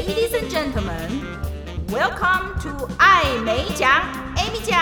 [0.00, 1.38] Ladies and gentlemen,
[1.90, 3.88] welcome to 艾美奖，
[4.36, 4.76] Amy 奖。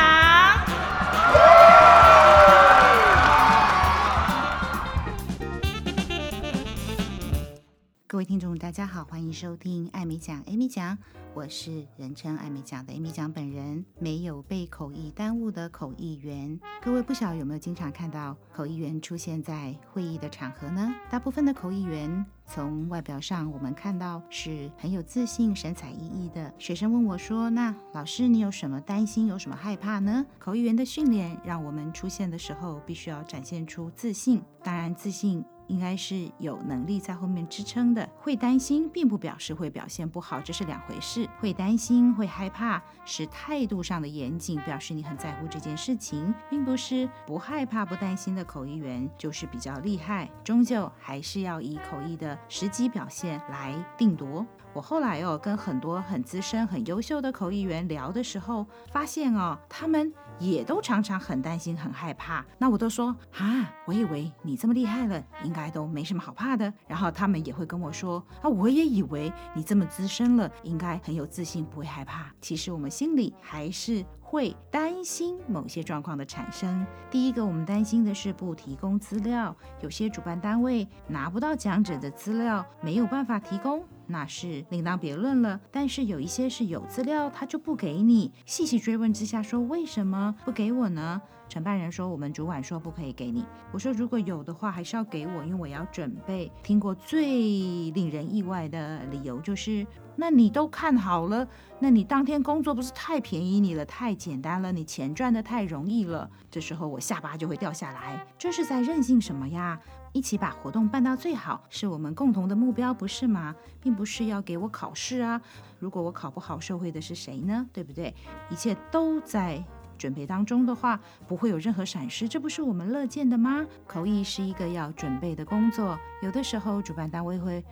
[8.19, 10.97] 各位听众，大家好，欢迎收听艾美讲，Amy 奖。
[11.33, 16.59] 我是人称艾美讲的 Amy 奖本人，没有被口译耽误的口译员。
[16.81, 20.93] 各位不晓有没有经常看到口译员出现在会议的场合呢？
[21.09, 26.53] 大部分的口译员从外表上我们看到是很有自信、神采奕奕的。
[26.57, 29.27] 学生问我说：“那老师，你有什么担心？
[29.27, 34.43] 有什么害怕呢？”口译员的训练让我们出现的时候，必须要展现出自信。
[34.61, 35.41] 当然，自信。
[35.69, 38.09] 应该是有能力在后面支撑的。
[38.19, 41.25] 会担心并不表示会表现不好，这是两回事。
[41.39, 50.29] 会担心、会害怕是态度上的严谨，表示你很在乎这件事情，并不是不害怕、不担心的口译员就是比较厉害。
[50.43, 54.45] 终究还是要以口译的实际表现来定夺。
[54.71, 62.45] 我后来哦，跟很多很资深、很优秀的口译员聊的时候，发现哦，他们也都常常很担心、很害怕。
[62.57, 66.73] 那我都说啊，我以为你这么厉害了，应该都没什么好怕的。
[66.87, 72.31] 然后他们也会跟我说啊，我也以为你这么资深了，应该很有自信，不会害怕。
[72.41, 76.85] 其实我们心里还是会担心某些状况的产生。
[77.11, 83.83] 第一个，我们担心的是不提供资料，有些主办单位拿不到讲者的资料，没有办法提供。
[84.11, 88.31] 那是另当别论了，但是有一些是有资料，他就不给你。
[88.43, 91.21] 细细追问之下，说为什么不给我呢？
[91.47, 93.45] 承办人说，我们主管说不可以给你。
[93.71, 96.51] 我说如果有的话，还是要给我，因为我要准备。
[96.63, 99.85] 听过最令人意外的理由就是，
[100.15, 101.47] 那你都看好了，
[101.79, 106.29] 那你当天工作不是太便宜你了，太简单了，你钱赚得太容易了。
[106.49, 109.79] 这时候我下巴就会掉下来，这是在任性什么呀？
[110.11, 113.55] 一起把活动办到最好，是我们共同的目标，不是吗？
[113.81, 115.39] 并不是要给我考试啊！
[115.77, 117.67] 如果我考不好，受惠的是谁呢？
[117.71, 118.13] 对不对？
[118.49, 119.63] 一切都在
[119.97, 123.65] 准备当中的话，不会有任何闪失，这不是我们乐见的吗？
[123.85, 127.63] 口译是一个要准备的工作，有的时候主办单位会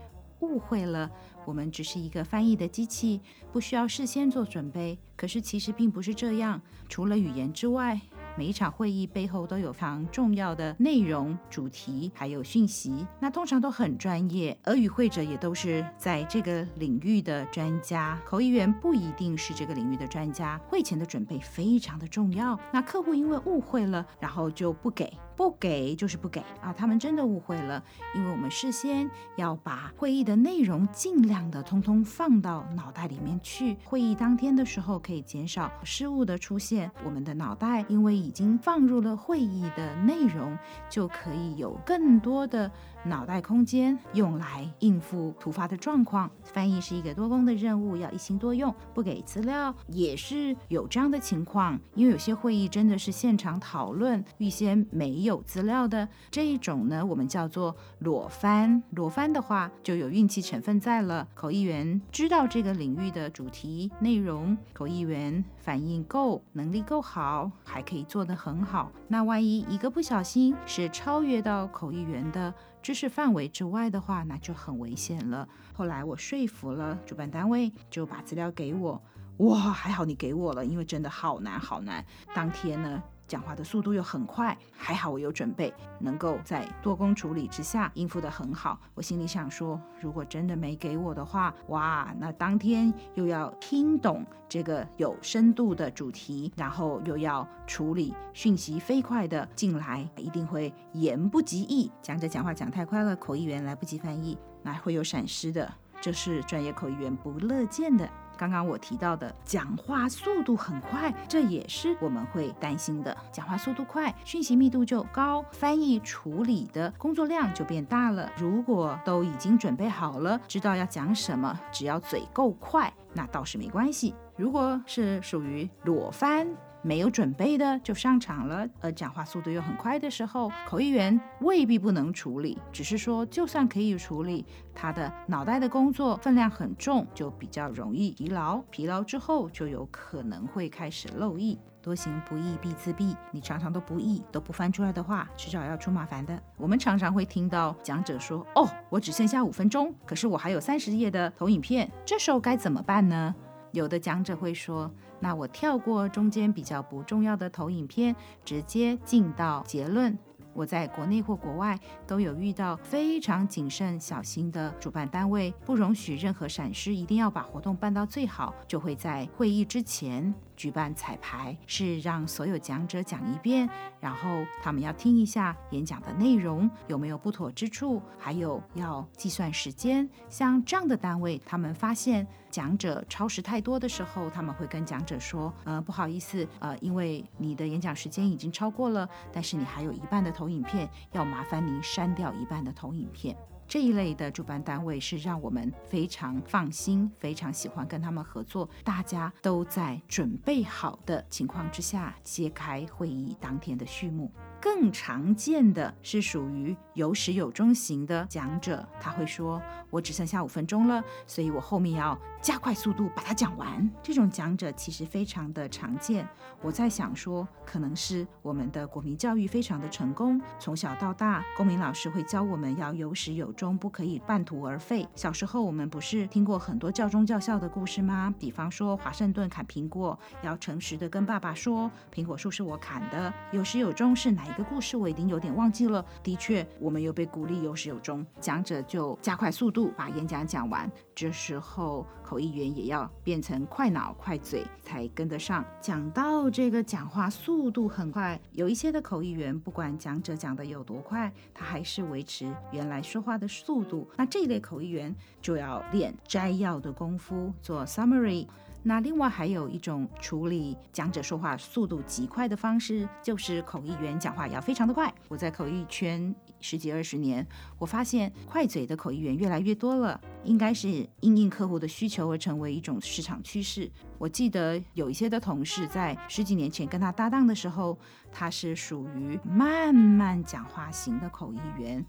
[0.42, 1.10] 误会了，
[1.46, 3.20] 我们只是一个翻译的机器，
[3.52, 5.00] 不需要事先做准备。
[5.16, 8.00] 可是其实并不是这样，除了语言之外。
[8.38, 13.04] 每一场会议背后都有非常重要的内容、主题，还有讯息。
[13.20, 18.20] 那通常都很专业，而与会者也都是在这个领域的专家。
[18.24, 22.60] 口译员不一定是这个领域的专家，会前的准备非常的重要。
[22.72, 25.12] 那客户因为误会了，然后就不给。
[25.38, 26.74] 不给就是不给啊！
[26.76, 27.82] 他们真的误会了，
[28.16, 33.78] 因为我们事先要把会议的内容尽量的通通放到脑袋里面去。
[33.84, 40.58] 会议当天的时候可以减少失误的出现，我们的脑袋因为已经放入了会议的内容，
[40.90, 42.72] 就可以有更多的
[43.06, 46.30] 脑袋空间用来应付突发的状况。
[46.44, 48.74] 翻译是一个多工的任务，要一心多用。
[48.96, 55.38] 不给资料也是有这样的情况，因为有些会议真的是现场讨论，预先没有。
[55.48, 58.84] 资料的这一种呢，我们叫做裸翻。
[58.90, 61.26] 裸翻的话，就有运气成分在了。
[61.34, 68.92] 口译员知道这个领域的主题内容，口译员反应够，能力够好，还可以做得很好。
[69.08, 75.48] 那万一一个不小心是超越到口译员的知识范围之外的话，那就很危险了。
[75.74, 79.02] 后来我说服了主办单位，就把资料给我。
[79.38, 82.04] 哇，还好你给我了，因为真的好难好难。
[82.34, 88.80] 当天呢，讲话的速度又很快，还好我有准备，能够在多工处理之下应付得很好。
[88.94, 105.70] 我心里想说，如果真的没给我的话，哇，那当天又要听懂这个有深度的主题，然后又要处理讯息飞快的进来，一定会言不及义，讲着讲话讲太快了，口译员来不及翻译，那会有闪失的，
[106.02, 108.08] 这是专业口译员不乐见的。
[108.38, 113.18] 刚刚我提到的讲话速度很快，这也是我们会担心的。
[113.32, 118.32] 讲话速度快，讯息密度就高，翻译处理的工作量就变大了。
[118.38, 124.14] 如果都已经准备好了，知道要讲什么，只要嘴够快，那倒是没关系。
[124.36, 126.48] 如果是属于裸翻，
[126.82, 141.58] 没有准备的就上场了，而讲话速度又很快的时候，口译员未必不能处理，只是说就算可以处理，他的脑袋的工作分量很重，就比较容易疲劳，疲劳之后就有可能会开始漏译。
[141.80, 146.38] 多行不义必自毙，你常常都不译都不翻出来的话，迟早要出麻烦的。
[146.58, 153.34] 我们常常会听到讲者说：“哦，我只剩下五分钟，可是我还有三十页的投影片，这时候该怎么办呢？”
[153.72, 160.18] 有的讲者会说：“那我跳过中间比较不重要的投影片，直接进到结论。”
[160.54, 173.70] 我在国内或国外都有遇到非常谨慎小心的主办单位，不容许任何闪失，一定要把活动办到最好，就会在会议之前举办彩排，是让所有讲者讲一遍，
[174.02, 180.10] 然后他们要听一下演讲的内容有没有不妥之处，还有要计算时间。
[180.28, 193.38] 像这样的单位，他们发现讲者超时太多的时候，他们会跟讲者说：“呃，不好意思，呃，因为你的演讲时间已经超过了，但是你还有一半的投影片，要麻烦您删掉一半的投影片。”
[193.68, 198.70] 这一类的主办单位是让我们非常放心，非常喜欢跟他们合作。
[198.84, 204.32] 大家都在准备好的情况之下，揭开会议当天的序幕。
[204.62, 209.62] 更常见的是属于有始有终型的讲者，他会说
[209.92, 216.28] ：“我只剩下五分钟了，所以我后面要加快速度把它讲完。”这种讲者其实非常的常见。
[216.62, 225.08] 我在想说，可能是我们的国民教育非常的成功，从小到大，公民老师会教我们要有始有终，不可以半途而废。
[225.14, 228.34] 小时候我们不是听过很多教忠教孝的故事吗？
[228.40, 233.32] 比方说华盛顿砍苹果，要诚实的跟爸爸说，苹果树是我砍的。
[233.52, 234.47] 有始有终是哪？
[234.48, 236.04] 一个故事我已经有点忘记了。
[236.24, 240.90] 的确，我们又被鼓励有始有终，讲者就加快速度把演讲讲完。
[241.14, 245.66] 这时候口译员也要变成快脑快嘴才跟得上。
[245.82, 254.08] 讲到这个讲话速度很快，有一些的口译员不管讲者讲得有多快，他还是维持原来说话的速度。
[254.16, 258.48] 那这一类口译员就要练摘要的功夫，做 summary。
[258.84, 265.14] 那另外还有一种处理讲者说话速度极快的方式，就是口译员讲话也要非常的快。
[265.28, 267.46] 我在口译圈十几二十年，
[267.78, 270.88] 我发现快嘴的口译员越来越多了，应该是
[271.20, 273.92] 因应客户的需求而成为一种市场趋势。
[274.18, 277.98] 我记得有一些的同事在十几年前跟他搭档的时候，
[278.32, 282.06] 他是属于慢慢讲话型的口译员，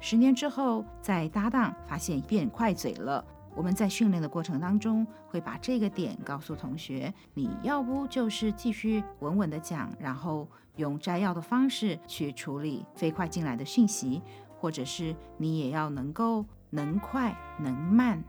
[0.00, 3.24] 十年之后再搭档，发现变快嘴了。
[3.56, 14.20] 我们在训练的过程当中，会把这个点告诉同学，你要不就是继续稳稳的讲，然后用摘要的方式去处理飞快进来的讯息，
[14.60, 18.22] 或者是你也要能够能快能慢，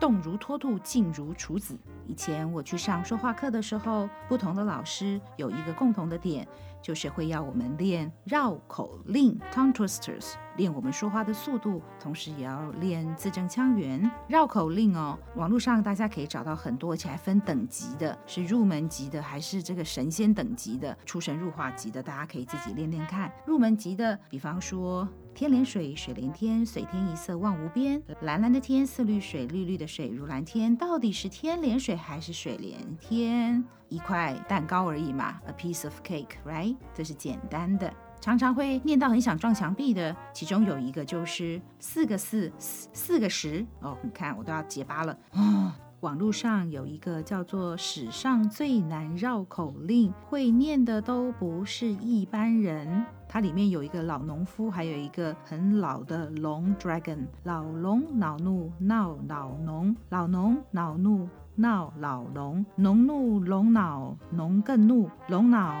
[0.00, 1.78] 动如脱兔，静如处子。
[2.06, 6.46] 以前我去上说话课的时候，不同的老师有一个共同的点，
[6.82, 10.34] 就是会要我们练绕口令 （tongue twisters）。
[10.56, 14.08] 练我们说话的速度，同时也要练字正腔圆。
[14.28, 22.00] 绕口令哦，网络上大家可以找到很多，而且还分等级的，是入门级的还是这个神仙等级的、出神入化级的？
[22.00, 23.32] 大家可以自己练练看。
[23.46, 28.00] 入门级的，比方说天连水，水连天，水天一色望无边。
[28.22, 30.74] 蓝蓝的天，似绿水，绿绿的水如蓝天。
[30.76, 33.62] 到底是天连水还是水连天？
[33.88, 36.76] 一块蛋糕而已嘛，a piece of cake，right？
[36.94, 37.92] 这是简单的。
[38.20, 45.72] 常常会念到很想撞墙壁的，其中有一个就是四个四四四个十哦，你看我都要结巴了哦。
[46.04, 53.06] 网络上有一个叫做“史上最难绕口令”，会念的都不是一般人。
[53.26, 57.20] 它里面有一个老农夫，还有一个很老的龙 （dragon）。
[57.44, 65.74] 老龙恼怒闹老农，老农恼怒闹老龙，农怒龙恼农更怒，龙恼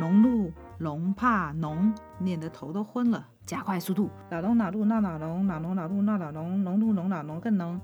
[0.00, 0.50] 农怒。
[0.78, 4.10] 龙怕农，念得头都昏了，加快速度。
[4.30, 7.80] 老龙恼怒闹老农，老农恼怒闹老农，农怒龙恼农更农。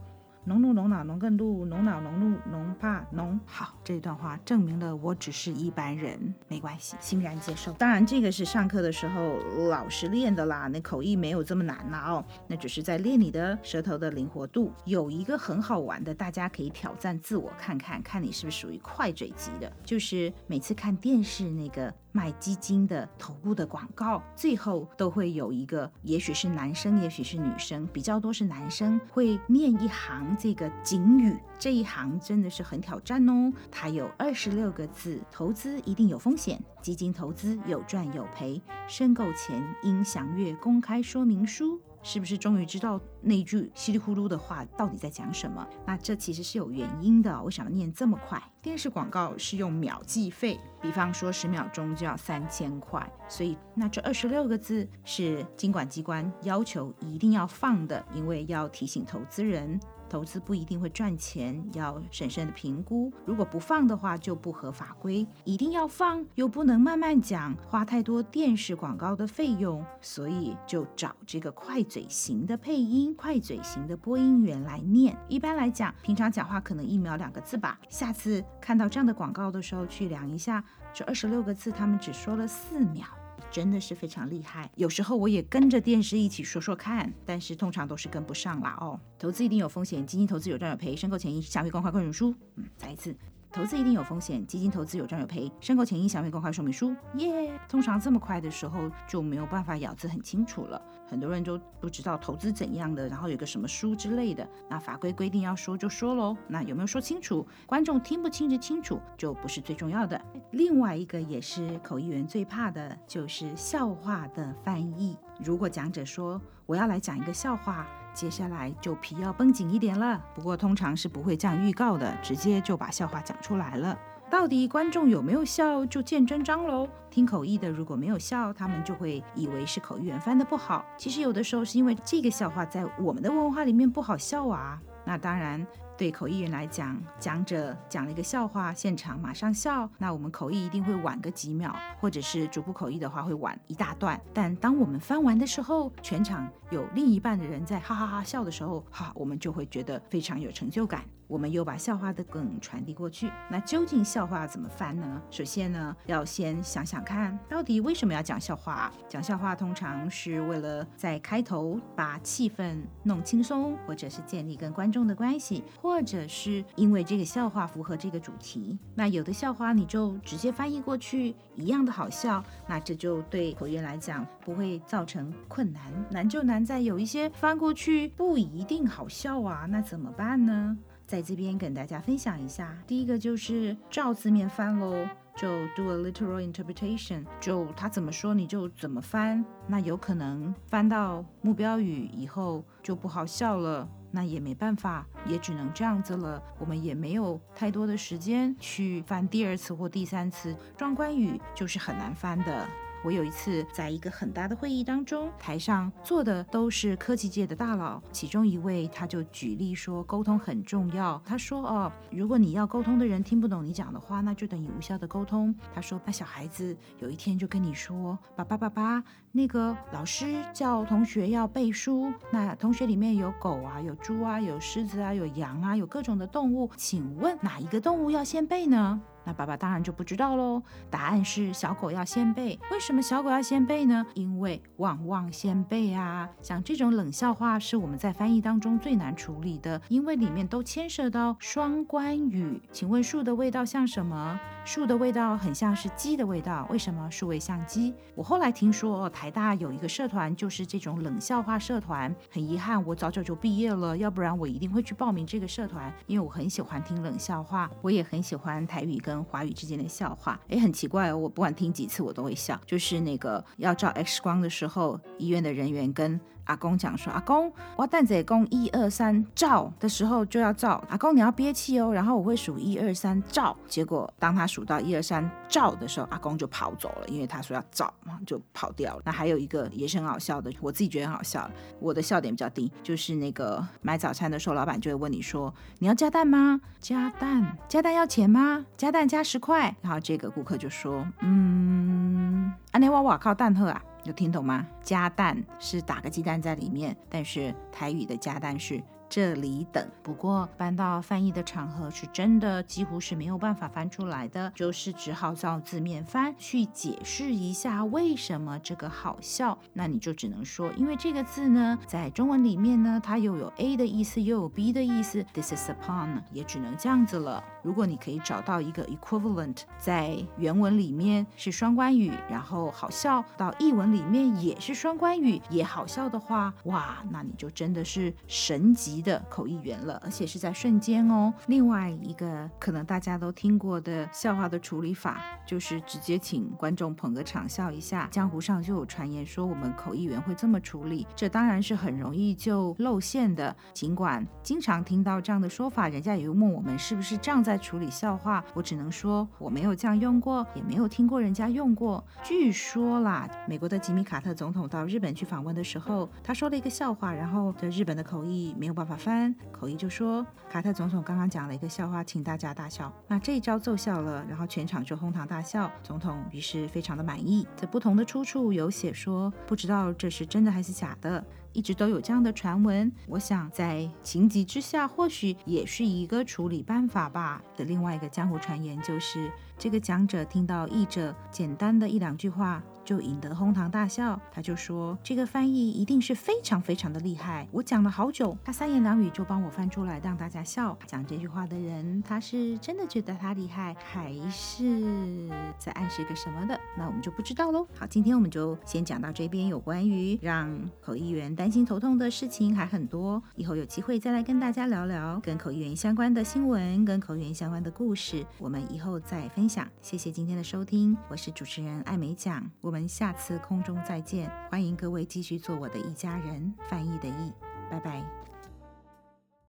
[0.48, 3.38] 农怒龙恼农更怒，农恼农怒农怕农。
[3.44, 7.72] 好，这一段话证明了我只是一般人，没关系，欣然接受。
[7.72, 9.38] 当然，这个是上课的时候
[9.68, 14.70] 老师练的啦，那口译没有这么难啦哦，那只是在练你的舌头的灵活度。
[14.84, 21.92] 有一个很好玩的，大家可以挑战自我看看，看你是不是属于快嘴级的，就是每次看电视那个。
[22.12, 31.36] 卖基金的头部的广告，最后都会有一个，也许是男生，也许是女生，比较多是男生会念一行这个警语。
[31.58, 41.80] 这一行真的是很挑战哦，它有二十六个字：投资一定有风险，基金投资有赚有赔，申购前应详阅公开说明书。
[42.02, 45.66] 是不是终于知道那句稀里糊涂的话到底在讲什么？
[45.84, 47.42] 那这其实是有原因的。
[47.42, 48.40] 为什么念这么快？
[48.62, 59.80] 电视广告是用秒计费，比方说十秒钟就要三千块，所以那这二十六个字是监管机关要求一定要放的，因为要提醒投资人。
[60.08, 63.12] 投资不一定会赚钱，要审慎的评估。
[63.24, 65.26] 如果不放的话，就不合法规。
[65.44, 75.16] 一定要放，又不能慢慢讲，花太多电视广告的费用，所以就找这个快嘴型的配音、快嘴型的播音员来念。
[75.28, 77.78] 一般来讲，平常讲话可能一秒两个字吧。
[77.88, 83.06] 下次看到这样的广告的时候，去量一下，这二十六个字他们只说了四秒。
[83.50, 84.70] 真的是非常厉害。
[84.76, 89.00] 有时候我也跟着电视一起说说看，但是通常都是跟不上啦哦。
[89.18, 92.34] 投资一定有风险，基金投资有赚有赔，申购前应详阅公开说明书。
[92.56, 93.14] 嗯，再一次。
[93.52, 96.94] 投资一定有风险，基金投资有赚有赔，申购前应详阅公开说明书。
[97.14, 104.46] 耶、通常这么快的时候就没有办法咬字很清楚了，很多人都不知道投资怎样的，然后有个什么书之类的。
[104.68, 107.46] 那法规规定要说就说喽，那有没有说清楚？
[107.64, 110.20] 观众听不听得清楚就不是最重要的。
[110.50, 115.16] 另外一个也是口译员最怕的就是笑话的翻译。
[115.42, 117.86] 如果讲者说我要来讲一个笑话。
[118.16, 123.96] 接下来就皮要绷紧一点了，不过通常是不会这样预告的，直接就把笑话讲出来了。
[124.30, 126.88] 到底观众有没有笑，就见真章喽。
[127.10, 130.82] 听口译的如果没有笑，他们就会以为是口译员翻的不好。
[130.96, 134.80] 其实有的时候是因为这个笑话在我们的文化里面不好笑啊。
[135.04, 135.64] 那当然。
[135.96, 144.20] 对口译员来讲，讲者讲了一个笑话，现场马上笑，那我们口译一定会晚个几秒，或者是逐步口译的话会晚一大段。
[144.34, 151.02] 但当我们翻完的时候，全场有另一半的人在哈哈哈笑的时候，哈，我们就会觉得非常有成就感。
[151.28, 153.32] 我们又把笑话的梗传递过去。
[153.50, 155.20] 那究竟笑话怎么翻呢？
[155.28, 158.92] 首先呢，要先想想看，到底为什么要讲笑话？
[159.08, 168.76] 讲笑话通常是为了在开头把气氛弄轻松，或者是建立跟观众的关系，或者是因为这个笑话符合这个主题。
[168.92, 175.80] 那有的笑话你就直接翻译过去，一样的好笑，那这就对口译来讲不会造成困难。
[176.10, 180.76] 难就难在有一些翻过去不一定好笑啊，那怎么办呢？
[181.06, 184.92] 在这边跟大家分享一下，第一个就是照字面翻喽，
[185.36, 189.44] 就 do a literal interpretation，就他怎么说你就怎么翻。
[189.68, 196.42] 那有可能翻到目标语以后就不好笑了，那也没办法，也只能这样子了。
[196.58, 202.66] 我们也没有太多的时间去翻第二次或第三次，双关羽就是很难翻的。
[203.06, 211.22] 我有一次在一个很大的会议当中，台上坐的都是科技界的大佬，其中一位他就举例说沟通很重要。
[211.24, 230.62] 他说：“哦，如果你要沟通的人听不懂你讲的话，那就等于无效的沟通。”他说：“那小孩子有一天就跟你说，爸爸爸爸，那个老师叫同学要背书，那同学里面有狗啊，有猪啊，有狮子啊，有羊啊，有各种的动物，请问哪一个动物要先背呢？”那爸爸当然就不知道喽。
[230.88, 232.58] 答案是小狗要先背。
[232.70, 234.06] 为什么小狗要先背呢？
[234.14, 236.28] 因为旺旺先背啊。
[236.40, 242.62] 像这种冷笑话是我们在翻译当中最难处理的，因为里面都牵涉到双关语。
[242.70, 244.38] 请问树的味道像什么？
[244.64, 247.94] 树的味道很像是鸡的味道，为什么树味像鸡？
[248.14, 252.14] 我后来听说台大有一个社团，就是这种冷笑话社团。
[252.30, 260.40] 很遗憾，我早早就毕业了，要不然我一定会去报名这个社团，因为我很喜欢听冷笑话，我也很喜欢台语跟华语之间的笑话。
[260.48, 262.60] 诶，很奇怪哦，我不管听几次我都会笑。
[262.66, 270.82] 就是那个要照 X 光的时候，医院的人员跟阿公讲说：“阿公，我蛋仔公一二三照的时候就要照。
[270.88, 273.56] 阿公你要憋气哦，然后我会数一二三照。
[273.66, 279.02] 结果当他数到一二三照的时候，阿公就跑走了，因为他说要照嘛，就跑掉了。
[279.04, 281.50] 那还有一个也是很好笑的，我自己觉得很好笑，
[281.80, 286.60] 我的笑点比较低，就是那个买早餐的时候，老板就会问你说：你要加蛋吗？
[286.80, 288.64] 加蛋，加蛋要钱吗？
[288.76, 289.74] 加蛋加十块。
[289.82, 294.66] 然后这个顾客就说：嗯，阿内瓦瓦靠蛋喝啊。”有听懂吗？
[294.82, 298.82] 加蛋是打个鸡蛋在里面，但是台语的加蛋是。
[299.08, 309.56] 这里等，不过搬到翻译的场合是真的几乎是没有办法翻出来的，就是只好照字面翻去解释一下为什么这个好笑。
[309.72, 315.24] 那你就只能说，因为这个字呢，在中文里面呢，它又有 A 的意思，又有 B 的意思。
[315.32, 317.44] This is upon，也只能这样子了。
[317.66, 331.34] 如果你可以找到一个 equivalent，在原文里面是双关语，然后好笑，到译文里面也是双关语，也好笑的话，哇，那你就真的是神级的口译员了，而且是在瞬间哦。
[331.48, 338.06] 另外一个可能大家都听过的笑话的处理法，就是直接请观众捧个场笑一下。
[338.12, 343.56] 江湖上就有传言说我们口译员会这么处理，这当然是很容易就露馅的。
[343.74, 348.42] 尽管经常听到这样的说法，人家也会问我们是不是这样在处理笑话。
[348.54, 352.02] 我只能说我没有这样用过，也没有听过人家用过。
[352.24, 358.86] 据说啦，美国的吉米卡特总统到日本去访问的时候，他说了一个笑话，然后的日本的口译没有办。
[358.86, 362.92] 法翻口译就说，卡特总统刚刚讲了一个笑话，请大家大笑。
[363.08, 365.68] 那这一招奏效了，然后全场就哄堂大笑。
[365.82, 367.44] 总统于是非常的满意。
[367.56, 371.24] 在不同的出处有写说，不知道这是真的还是假的。
[371.56, 372.92] 一直都有这样的传闻。
[373.06, 377.42] 我想在情急之下，或许也是一个处理办法吧。
[377.56, 382.62] 的另外一个江湖传言就是，这个讲者听到译者简单的一两句话。
[382.86, 387.46] 就引得哄堂大笑，他就说这个翻译一定是非常非常的厉害。
[387.50, 390.78] 我讲了好久，他三言两语就帮我翻出来让大家笑。
[390.86, 395.28] 讲这句话的人，他是真的觉得他厉害，还是
[395.58, 396.58] 在暗示个什么的？
[396.78, 397.66] 那我们就不知道喽。
[397.76, 399.48] 好，今天我们就先讲到这边。
[399.48, 409.66] 有关于让口译员担心头痛的事情还很多，以后有机会再来跟大家聊聊跟口译员相关的新闻，跟口译员相关的故事，我们以后再分享。
[409.82, 412.75] 谢谢今天的收听，我是主持人艾美讲，我们。
[412.76, 417.32] 我们下次空中再见，欢迎各位继续做我的一家人，翻译的译，
[417.70, 418.25] 拜拜。